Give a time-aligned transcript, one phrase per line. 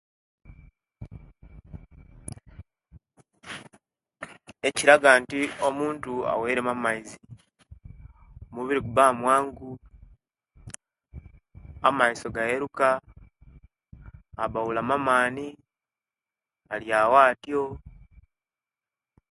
[4.67, 7.17] Ekilaga nti omuntu aweyiremu amaizi
[8.49, 9.69] omubiri guba mwangu
[11.87, 12.87] amaiso gayeluka
[14.43, 15.47] aba abulamu amaani
[16.73, 17.63] alyawo atyo.